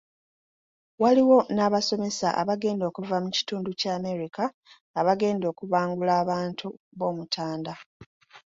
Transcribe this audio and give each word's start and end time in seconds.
Waliwo 1.01 1.37
n’abasomesa 1.55 2.27
abagenda 2.41 2.83
okuva 2.89 3.15
mu 3.23 3.29
kitundu 3.37 3.69
kya 3.79 3.91
Amerika 3.99 4.43
abagenda 4.99 5.45
okubangula 5.51 6.13
abantu 6.23 6.67
b’Omutanda. 6.97 7.73